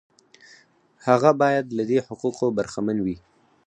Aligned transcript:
هغه 1.07 1.31
باید 1.41 1.65
له 1.77 1.83
دې 1.89 1.99
حقوقو 2.07 2.47
برخمن 2.57 2.97
وي. 3.05 3.17